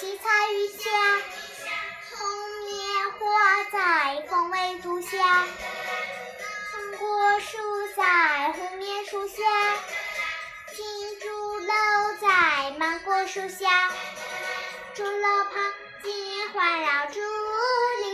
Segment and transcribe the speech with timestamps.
[0.00, 0.90] 七彩雨下，
[2.08, 2.16] 红
[2.64, 5.46] 棉花在风味竹下，
[6.72, 7.58] 红果树
[7.94, 9.34] 在红棉树下，
[10.74, 11.28] 金竹
[11.58, 11.74] 楼
[12.18, 13.92] 在芒果树下，
[14.94, 15.70] 竹楼旁，
[16.02, 17.20] 金环绕竹
[18.00, 18.09] 林。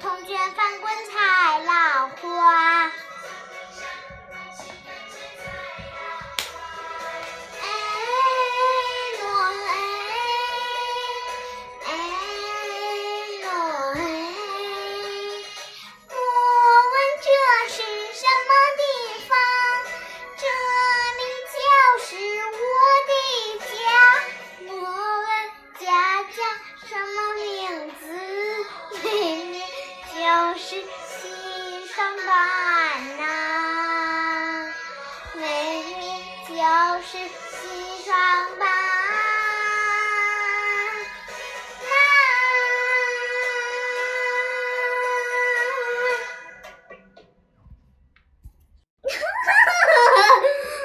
[0.00, 2.71] 铜钱翻滚，踩浪花。
[30.54, 34.74] 是心上班呐
[35.34, 35.92] 美女
[36.46, 36.54] 就
[37.02, 38.14] 是心上
[38.58, 38.71] 班